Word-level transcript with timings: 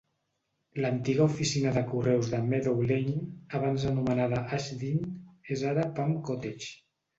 L'antiga 0.85 1.25
oficina 1.31 1.73
de 1.75 1.83
correus 1.91 2.31
de 2.31 2.39
Meadow 2.47 2.81
Lane, 2.93 3.15
abans 3.61 3.87
anomenada 3.93 4.41
Ashdene, 4.59 5.13
és 5.59 5.65
ara 5.75 5.89
Pump 6.01 6.19
Cottage. 6.33 6.75